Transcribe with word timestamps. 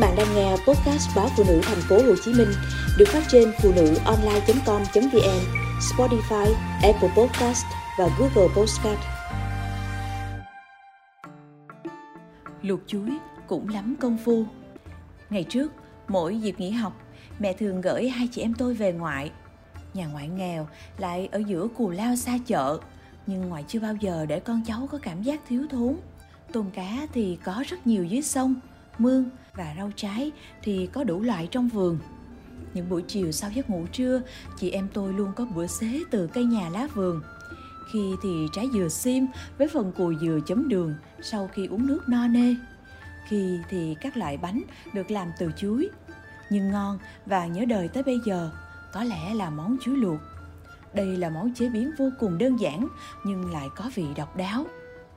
bạn 0.00 0.16
đang 0.16 0.34
nghe 0.34 0.50
podcast 0.50 1.16
báo 1.16 1.28
phụ 1.36 1.44
nữ 1.48 1.60
thành 1.62 1.80
phố 1.88 1.96
Hồ 1.96 2.14
Chí 2.24 2.32
Minh 2.34 2.48
được 2.98 3.08
phát 3.08 3.22
trên 3.28 3.52
phụ 3.62 3.72
nữ 3.76 3.94
online.com.vn, 4.04 5.40
Spotify, 5.80 6.54
Apple 6.82 7.08
Podcast 7.16 7.64
và 7.98 8.08
Google 8.18 8.54
Podcast. 8.56 9.00
Luộc 12.62 12.80
chuối 12.86 13.10
cũng 13.46 13.68
lắm 13.68 13.96
công 14.00 14.18
phu. 14.24 14.44
Ngày 15.30 15.44
trước, 15.44 15.72
mỗi 16.08 16.38
dịp 16.40 16.60
nghỉ 16.60 16.70
học, 16.70 16.92
mẹ 17.38 17.52
thường 17.52 17.80
gửi 17.80 18.08
hai 18.08 18.28
chị 18.32 18.42
em 18.42 18.54
tôi 18.54 18.74
về 18.74 18.92
ngoại. 18.92 19.30
Nhà 19.94 20.06
ngoại 20.06 20.28
nghèo 20.28 20.68
lại 20.98 21.28
ở 21.32 21.42
giữa 21.46 21.68
cù 21.76 21.90
lao 21.90 22.16
xa 22.16 22.38
chợ, 22.46 22.78
nhưng 23.26 23.48
ngoại 23.48 23.64
chưa 23.68 23.80
bao 23.80 23.94
giờ 24.00 24.26
để 24.28 24.40
con 24.40 24.62
cháu 24.66 24.88
có 24.92 24.98
cảm 25.02 25.22
giác 25.22 25.40
thiếu 25.48 25.62
thốn. 25.70 25.96
Tôm 26.52 26.70
cá 26.70 27.06
thì 27.12 27.38
có 27.44 27.64
rất 27.66 27.86
nhiều 27.86 28.04
dưới 28.04 28.22
sông, 28.22 28.54
mương 28.98 29.24
và 29.54 29.74
rau 29.76 29.90
trái 29.96 30.32
thì 30.62 30.88
có 30.92 31.04
đủ 31.04 31.22
loại 31.22 31.48
trong 31.50 31.68
vườn. 31.68 31.98
Những 32.74 32.88
buổi 32.88 33.02
chiều 33.02 33.32
sau 33.32 33.50
giấc 33.50 33.70
ngủ 33.70 33.86
trưa, 33.92 34.22
chị 34.56 34.70
em 34.70 34.88
tôi 34.92 35.12
luôn 35.12 35.32
có 35.36 35.44
bữa 35.44 35.66
xế 35.66 36.00
từ 36.10 36.26
cây 36.26 36.44
nhà 36.44 36.68
lá 36.68 36.88
vườn. 36.94 37.20
Khi 37.92 38.14
thì 38.22 38.46
trái 38.52 38.68
dừa 38.74 38.88
xiêm 38.88 39.22
với 39.58 39.68
phần 39.68 39.92
cùi 39.92 40.16
dừa 40.20 40.38
chấm 40.46 40.68
đường 40.68 40.94
sau 41.22 41.48
khi 41.52 41.66
uống 41.66 41.86
nước 41.86 42.08
no 42.08 42.28
nê. 42.28 42.54
Khi 43.28 43.58
thì 43.68 43.96
các 44.00 44.16
loại 44.16 44.36
bánh 44.36 44.62
được 44.92 45.10
làm 45.10 45.28
từ 45.38 45.50
chuối. 45.56 45.88
Nhưng 46.50 46.70
ngon 46.70 46.98
và 47.26 47.46
nhớ 47.46 47.64
đời 47.64 47.88
tới 47.88 48.02
bây 48.02 48.20
giờ 48.24 48.50
có 48.92 49.04
lẽ 49.04 49.34
là 49.34 49.50
món 49.50 49.76
chuối 49.84 49.96
luộc. 49.96 50.20
Đây 50.94 51.16
là 51.16 51.30
món 51.30 51.54
chế 51.54 51.68
biến 51.68 51.90
vô 51.98 52.10
cùng 52.20 52.38
đơn 52.38 52.60
giản 52.60 52.88
nhưng 53.24 53.52
lại 53.52 53.68
có 53.76 53.90
vị 53.94 54.06
độc 54.16 54.36
đáo. 54.36 54.66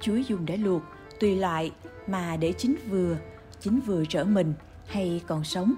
Chuối 0.00 0.24
dùng 0.24 0.46
để 0.46 0.56
luộc 0.56 0.82
tùy 1.20 1.36
loại 1.36 1.72
mà 2.06 2.36
để 2.36 2.52
chín 2.52 2.76
vừa 2.88 3.16
chính 3.64 3.80
vừa 3.80 4.04
trở 4.08 4.24
mình 4.24 4.54
hay 4.86 5.22
còn 5.26 5.44
sống. 5.44 5.74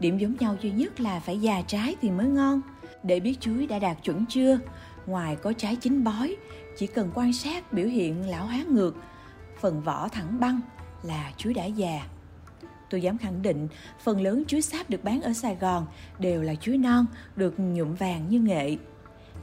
Điểm 0.00 0.18
giống 0.18 0.36
nhau 0.40 0.56
duy 0.60 0.70
nhất 0.70 1.00
là 1.00 1.20
phải 1.20 1.40
già 1.40 1.62
trái 1.66 1.96
thì 2.00 2.10
mới 2.10 2.26
ngon. 2.26 2.60
Để 3.02 3.20
biết 3.20 3.40
chuối 3.40 3.66
đã 3.66 3.78
đạt 3.78 3.96
chuẩn 4.04 4.24
chưa, 4.28 4.58
ngoài 5.06 5.36
có 5.36 5.52
trái 5.52 5.76
chín 5.76 6.04
bói, 6.04 6.36
chỉ 6.78 6.86
cần 6.86 7.10
quan 7.14 7.32
sát 7.32 7.72
biểu 7.72 7.86
hiện 7.86 8.28
lão 8.28 8.46
hóa 8.46 8.64
ngược, 8.68 8.96
phần 9.60 9.82
vỏ 9.82 10.08
thẳng 10.08 10.40
băng 10.40 10.60
là 11.02 11.32
chuối 11.36 11.54
đã 11.54 11.64
già. 11.64 12.00
Tôi 12.90 13.02
dám 13.02 13.18
khẳng 13.18 13.42
định, 13.42 13.68
phần 14.04 14.20
lớn 14.20 14.44
chuối 14.46 14.62
sáp 14.62 14.90
được 14.90 15.04
bán 15.04 15.22
ở 15.22 15.32
Sài 15.32 15.56
Gòn 15.56 15.86
đều 16.18 16.42
là 16.42 16.54
chuối 16.54 16.78
non, 16.78 17.06
được 17.36 17.54
nhuộm 17.58 17.94
vàng 17.94 18.28
như 18.28 18.40
nghệ. 18.40 18.76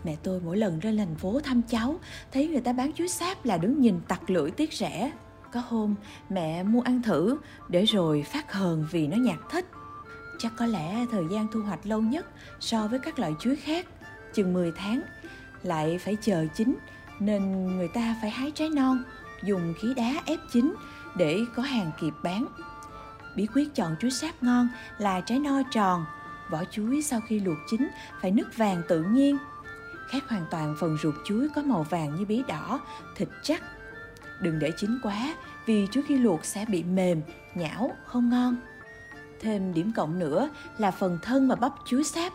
Mẹ 0.03 0.15
tôi 0.23 0.41
mỗi 0.45 0.57
lần 0.57 0.79
lên 0.83 0.97
thành 0.97 1.15
phố 1.15 1.39
thăm 1.39 1.61
cháu, 1.61 1.99
thấy 2.31 2.47
người 2.47 2.61
ta 2.61 2.73
bán 2.73 2.93
chuối 2.93 3.07
sáp 3.07 3.45
là 3.45 3.57
đứng 3.57 3.81
nhìn 3.81 3.99
tặc 4.07 4.29
lưỡi 4.29 4.51
tiếc 4.51 4.73
rẻ. 4.73 5.11
Có 5.55 5.61
hôm 5.69 5.95
mẹ 6.29 6.63
mua 6.63 6.81
ăn 6.81 7.01
thử 7.01 7.37
để 7.69 7.85
rồi 7.85 8.25
phát 8.33 8.53
hờn 8.53 8.87
vì 8.91 9.07
nó 9.07 9.17
nhạt 9.17 9.37
thích. 9.49 9.65
Chắc 10.39 10.53
có 10.57 10.65
lẽ 10.65 11.05
thời 11.11 11.23
gian 11.31 11.47
thu 11.53 11.61
hoạch 11.61 11.85
lâu 11.85 12.01
nhất 12.01 12.25
so 12.59 12.87
với 12.87 12.99
các 12.99 13.19
loại 13.19 13.33
chuối 13.39 13.55
khác, 13.55 13.85
chừng 14.33 14.53
10 14.53 14.71
tháng, 14.71 15.01
lại 15.63 15.97
phải 15.97 16.17
chờ 16.21 16.45
chín 16.55 16.75
nên 17.19 17.67
người 17.77 17.87
ta 17.87 18.15
phải 18.21 18.29
hái 18.29 18.51
trái 18.51 18.69
non, 18.69 19.03
dùng 19.43 19.73
khí 19.81 19.93
đá 19.93 20.13
ép 20.25 20.39
chín 20.51 20.75
để 21.17 21.39
có 21.55 21.63
hàng 21.63 21.91
kịp 22.01 22.13
bán. 22.23 22.45
Bí 23.35 23.47
quyết 23.53 23.75
chọn 23.75 23.95
chuối 24.01 24.11
sáp 24.11 24.43
ngon 24.43 24.69
là 24.97 25.21
trái 25.21 25.39
no 25.39 25.61
tròn, 25.71 26.05
vỏ 26.49 26.63
chuối 26.71 27.01
sau 27.01 27.21
khi 27.27 27.39
luộc 27.39 27.57
chín 27.69 27.87
phải 28.21 28.31
nứt 28.31 28.57
vàng 28.57 28.81
tự 28.87 29.03
nhiên. 29.03 29.37
Khác 30.07 30.29
hoàn 30.29 30.45
toàn 30.51 30.75
phần 30.79 30.97
ruột 31.03 31.15
chuối 31.25 31.47
có 31.55 31.61
màu 31.61 31.83
vàng 31.83 32.15
như 32.15 32.25
bí 32.25 32.43
đỏ, 32.47 32.79
thịt 33.15 33.29
chắc 33.43 33.61
Đừng 34.41 34.59
để 34.59 34.71
chín 34.77 34.99
quá 35.03 35.35
vì 35.65 35.87
trước 35.91 36.01
khi 36.07 36.17
luộc 36.17 36.45
sẽ 36.45 36.65
bị 36.65 36.83
mềm, 36.83 37.21
nhão, 37.55 37.91
không 38.05 38.29
ngon. 38.29 38.57
Thêm 39.41 39.73
điểm 39.73 39.91
cộng 39.95 40.19
nữa 40.19 40.49
là 40.77 40.91
phần 40.91 41.19
thân 41.21 41.47
và 41.47 41.55
bắp 41.55 41.73
chuối 41.85 42.03
sáp, 42.03 42.33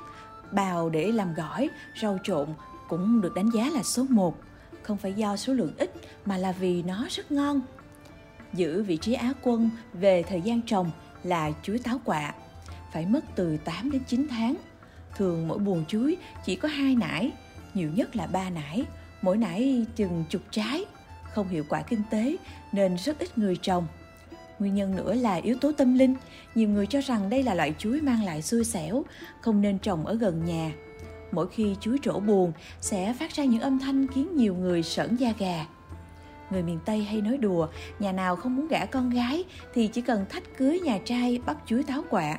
bào 0.52 0.88
để 0.88 1.12
làm 1.12 1.34
gỏi, 1.34 1.70
rau 2.02 2.18
trộn 2.22 2.48
cũng 2.88 3.20
được 3.20 3.34
đánh 3.34 3.50
giá 3.50 3.70
là 3.70 3.82
số 3.82 4.06
1. 4.08 4.40
Không 4.82 4.96
phải 4.96 5.12
do 5.12 5.36
số 5.36 5.52
lượng 5.52 5.72
ít 5.78 5.94
mà 6.26 6.36
là 6.36 6.52
vì 6.52 6.82
nó 6.82 7.06
rất 7.10 7.32
ngon. 7.32 7.60
Giữ 8.52 8.82
vị 8.82 8.96
trí 8.96 9.12
Á 9.12 9.32
quân 9.42 9.70
về 9.92 10.22
thời 10.22 10.40
gian 10.40 10.62
trồng 10.62 10.90
là 11.24 11.50
chuối 11.62 11.78
táo 11.78 12.00
quạ. 12.04 12.34
Phải 12.92 13.06
mất 13.06 13.24
từ 13.34 13.56
8 13.56 13.90
đến 13.90 14.02
9 14.06 14.26
tháng. 14.30 14.54
Thường 15.16 15.48
mỗi 15.48 15.58
buồng 15.58 15.84
chuối 15.88 16.16
chỉ 16.44 16.56
có 16.56 16.68
hai 16.68 16.96
nải, 16.96 17.30
nhiều 17.74 17.90
nhất 17.94 18.16
là 18.16 18.26
ba 18.26 18.50
nải, 18.50 18.84
mỗi 19.22 19.36
nải 19.36 19.86
chừng 19.96 20.24
chục 20.30 20.42
trái 20.50 20.84
không 21.34 21.48
hiệu 21.48 21.64
quả 21.68 21.82
kinh 21.82 22.02
tế 22.10 22.36
nên 22.72 22.96
rất 22.96 23.18
ít 23.18 23.38
người 23.38 23.56
trồng. 23.56 23.86
Nguyên 24.58 24.74
nhân 24.74 24.96
nữa 24.96 25.14
là 25.14 25.34
yếu 25.34 25.56
tố 25.60 25.72
tâm 25.72 25.94
linh. 25.94 26.14
Nhiều 26.54 26.68
người 26.68 26.86
cho 26.86 27.00
rằng 27.00 27.30
đây 27.30 27.42
là 27.42 27.54
loại 27.54 27.74
chuối 27.78 28.00
mang 28.00 28.24
lại 28.24 28.42
xui 28.42 28.64
xẻo, 28.64 29.04
không 29.40 29.60
nên 29.60 29.78
trồng 29.78 30.06
ở 30.06 30.14
gần 30.14 30.44
nhà. 30.44 30.72
Mỗi 31.32 31.48
khi 31.48 31.76
chuối 31.80 31.98
trổ 32.02 32.20
buồn 32.20 32.52
sẽ 32.80 33.14
phát 33.18 33.30
ra 33.32 33.44
những 33.44 33.60
âm 33.60 33.78
thanh 33.78 34.06
khiến 34.06 34.36
nhiều 34.36 34.54
người 34.54 34.82
sởn 34.82 35.16
da 35.16 35.32
gà. 35.38 35.66
Người 36.50 36.62
miền 36.62 36.78
Tây 36.84 37.04
hay 37.04 37.20
nói 37.20 37.36
đùa, 37.36 37.68
nhà 37.98 38.12
nào 38.12 38.36
không 38.36 38.56
muốn 38.56 38.68
gả 38.68 38.84
con 38.86 39.10
gái 39.10 39.44
thì 39.74 39.88
chỉ 39.88 40.00
cần 40.00 40.26
thách 40.28 40.58
cưới 40.58 40.80
nhà 40.80 40.98
trai 41.04 41.40
bắt 41.46 41.56
chuối 41.66 41.82
táo 41.82 42.02
quạ. 42.10 42.38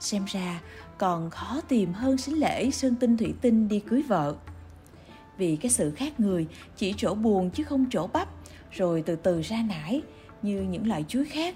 Xem 0.00 0.24
ra 0.24 0.60
còn 0.98 1.30
khó 1.30 1.60
tìm 1.68 1.92
hơn 1.92 2.18
sính 2.18 2.40
lễ 2.40 2.70
sơn 2.70 2.94
tinh 2.94 3.16
thủy 3.16 3.34
tinh 3.40 3.68
đi 3.68 3.80
cưới 3.80 4.02
vợ 4.02 4.34
vì 5.42 5.56
cái 5.56 5.70
sự 5.70 5.90
khác 5.90 6.20
người, 6.20 6.46
chỉ 6.76 6.94
chỗ 6.96 7.14
buồn 7.14 7.50
chứ 7.50 7.64
không 7.64 7.86
chỗ 7.90 8.06
bắp, 8.12 8.28
rồi 8.70 9.02
từ 9.06 9.16
từ 9.16 9.40
ra 9.40 9.56
nải 9.68 10.02
như 10.42 10.62
những 10.62 10.88
loại 10.88 11.04
chuối 11.08 11.24
khác. 11.24 11.54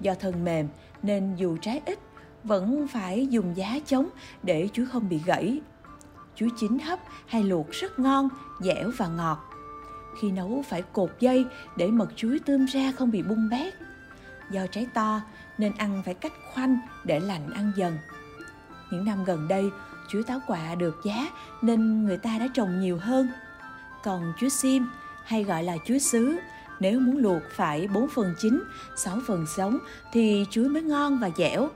Do 0.00 0.14
thân 0.14 0.44
mềm 0.44 0.68
nên 1.02 1.36
dù 1.36 1.56
trái 1.56 1.80
ít, 1.86 1.98
vẫn 2.44 2.88
phải 2.88 3.26
dùng 3.26 3.56
giá 3.56 3.78
chống 3.86 4.08
để 4.42 4.68
chuối 4.72 4.86
không 4.86 5.08
bị 5.08 5.20
gãy. 5.26 5.60
Chuối 6.36 6.48
chín 6.60 6.78
hấp 6.78 6.98
hay 7.26 7.42
luộc 7.42 7.70
rất 7.70 7.98
ngon, 7.98 8.28
dẻo 8.60 8.90
và 8.96 9.08
ngọt. 9.08 9.38
Khi 10.20 10.30
nấu 10.30 10.64
phải 10.68 10.82
cột 10.82 11.10
dây 11.20 11.44
để 11.76 11.86
mật 11.88 12.08
chuối 12.16 12.38
tươm 12.46 12.64
ra 12.64 12.92
không 12.92 13.10
bị 13.10 13.22
bung 13.22 13.48
bét. 13.50 13.74
Do 14.50 14.66
trái 14.66 14.86
to 14.94 15.20
nên 15.58 15.72
ăn 15.76 16.02
phải 16.04 16.14
cách 16.14 16.32
khoanh 16.54 16.78
để 17.04 17.20
lành 17.20 17.50
ăn 17.50 17.72
dần. 17.76 17.98
Những 18.90 19.04
năm 19.04 19.24
gần 19.24 19.48
đây 19.48 19.64
chuối 20.08 20.22
táo 20.22 20.40
quạ 20.46 20.74
được 20.74 21.00
giá 21.04 21.26
nên 21.62 22.04
người 22.04 22.16
ta 22.16 22.38
đã 22.38 22.48
trồng 22.54 22.80
nhiều 22.80 22.98
hơn. 22.98 23.28
Còn 24.02 24.32
chuối 24.40 24.50
xiêm 24.50 24.82
hay 25.24 25.44
gọi 25.44 25.64
là 25.64 25.76
chuối 25.86 25.98
sứ, 25.98 26.36
nếu 26.80 27.00
muốn 27.00 27.18
luộc 27.18 27.42
phải 27.50 27.88
4 27.88 28.08
phần 28.08 28.34
chín, 28.38 28.62
6 28.96 29.18
phần 29.26 29.46
sống 29.56 29.78
thì 30.12 30.46
chuối 30.50 30.68
mới 30.68 30.82
ngon 30.82 31.18
và 31.18 31.30
dẻo. 31.36 31.68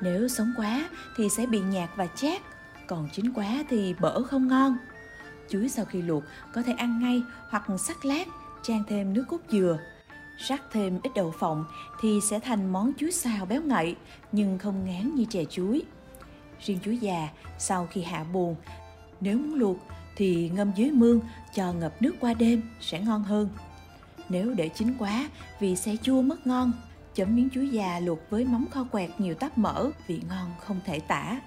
Nếu 0.00 0.28
sống 0.28 0.52
quá 0.56 0.88
thì 1.16 1.28
sẽ 1.28 1.46
bị 1.46 1.60
nhạt 1.60 1.90
và 1.96 2.06
chát, 2.06 2.42
còn 2.86 3.08
chín 3.12 3.32
quá 3.32 3.64
thì 3.68 3.94
bở 4.00 4.22
không 4.22 4.48
ngon. 4.48 4.76
Chuối 5.48 5.68
sau 5.68 5.84
khi 5.84 6.02
luộc 6.02 6.22
có 6.54 6.62
thể 6.62 6.72
ăn 6.72 7.00
ngay 7.02 7.22
hoặc 7.48 7.64
sắc 7.78 8.04
lát, 8.04 8.28
trang 8.62 8.82
thêm 8.88 9.14
nước 9.14 9.24
cốt 9.28 9.38
dừa. 9.48 9.78
Rắc 10.38 10.62
thêm 10.72 10.98
ít 11.02 11.10
đậu 11.14 11.30
phộng 11.30 11.64
thì 12.00 12.20
sẽ 12.20 12.38
thành 12.40 12.72
món 12.72 12.92
chuối 12.98 13.12
xào 13.12 13.46
béo 13.46 13.62
ngậy 13.62 13.96
nhưng 14.32 14.58
không 14.58 14.84
ngán 14.84 15.14
như 15.14 15.24
chè 15.24 15.44
chuối. 15.44 15.82
Riêng 16.60 16.78
chuối 16.84 16.98
già, 16.98 17.28
sau 17.58 17.86
khi 17.86 18.02
hạ 18.02 18.24
buồn, 18.24 18.56
nếu 19.20 19.38
muốn 19.38 19.54
luộc 19.54 19.76
thì 20.16 20.50
ngâm 20.54 20.72
dưới 20.76 20.90
mương 20.90 21.20
cho 21.54 21.72
ngập 21.72 22.02
nước 22.02 22.14
qua 22.20 22.34
đêm 22.34 22.62
sẽ 22.80 23.00
ngon 23.00 23.22
hơn. 23.22 23.48
Nếu 24.28 24.54
để 24.54 24.68
chín 24.68 24.94
quá 24.98 25.30
vì 25.60 25.76
sẽ 25.76 25.96
chua 26.02 26.22
mất 26.22 26.46
ngon, 26.46 26.72
chấm 27.14 27.36
miếng 27.36 27.48
chuối 27.54 27.68
già 27.68 27.98
luộc 27.98 28.18
với 28.30 28.44
mắm 28.44 28.66
kho 28.70 28.84
quẹt 28.84 29.10
nhiều 29.18 29.34
tắp 29.34 29.58
mỡ, 29.58 29.90
vị 30.06 30.20
ngon 30.28 30.50
không 30.60 30.80
thể 30.84 31.00
tả. 31.00 31.40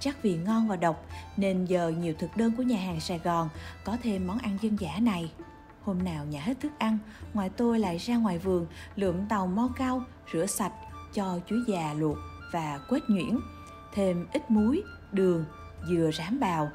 Chắc 0.00 0.22
vì 0.22 0.36
ngon 0.36 0.68
và 0.68 0.76
độc 0.76 1.06
nên 1.36 1.64
giờ 1.64 1.88
nhiều 1.88 2.14
thực 2.18 2.36
đơn 2.36 2.52
của 2.56 2.62
nhà 2.62 2.76
hàng 2.76 3.00
Sài 3.00 3.18
Gòn 3.18 3.48
có 3.84 3.96
thêm 4.02 4.26
món 4.26 4.38
ăn 4.38 4.58
dân 4.60 4.80
dã 4.80 4.98
này. 5.00 5.32
Hôm 5.82 6.04
nào 6.04 6.24
nhà 6.24 6.40
hết 6.40 6.60
thức 6.60 6.72
ăn, 6.78 6.98
ngoài 7.34 7.50
tôi 7.50 7.78
lại 7.78 7.98
ra 7.98 8.16
ngoài 8.16 8.38
vườn 8.38 8.66
lượm 8.96 9.26
tàu 9.28 9.46
mo 9.46 9.68
cao, 9.76 10.02
rửa 10.32 10.46
sạch, 10.46 10.72
cho 11.14 11.40
chuối 11.48 11.58
già 11.68 11.94
luộc 11.94 12.16
và 12.52 12.80
quết 12.88 13.02
nhuyễn 13.08 13.38
thêm 13.98 14.26
ít 14.32 14.50
muối, 14.50 14.82
đường, 15.12 15.44
dừa 15.88 16.10
rám 16.18 16.40
bào. 16.40 16.70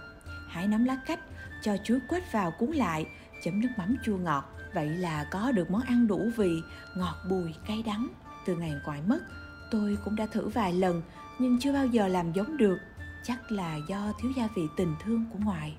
Hãy 0.49 0.67
nắm 0.67 0.85
lá 0.85 0.97
cách, 1.07 1.19
cho 1.61 1.77
chuối 1.83 1.99
quết 2.09 2.31
vào 2.31 2.51
cuốn 2.59 2.69
lại, 2.69 3.05
chấm 3.43 3.61
nước 3.61 3.67
mắm 3.77 3.95
chua 4.03 4.17
ngọt. 4.17 4.43
Vậy 4.73 4.89
là 4.89 5.25
có 5.31 5.51
được 5.51 5.71
món 5.71 5.81
ăn 5.81 6.07
đủ 6.07 6.29
vị, 6.37 6.61
ngọt 6.95 7.15
bùi, 7.29 7.53
cay 7.67 7.83
đắng. 7.83 8.07
Từ 8.45 8.55
ngày 8.55 8.73
ngoại 8.85 9.01
mất, 9.07 9.19
tôi 9.71 9.97
cũng 10.05 10.15
đã 10.15 10.25
thử 10.25 10.47
vài 10.47 10.73
lần 10.73 11.01
nhưng 11.39 11.59
chưa 11.59 11.73
bao 11.73 11.85
giờ 11.87 12.07
làm 12.07 12.33
giống 12.33 12.57
được. 12.57 12.77
Chắc 13.23 13.51
là 13.51 13.79
do 13.89 14.13
thiếu 14.21 14.31
gia 14.37 14.47
vị 14.55 14.63
tình 14.77 14.95
thương 15.03 15.25
của 15.33 15.39
ngoại. 15.43 15.77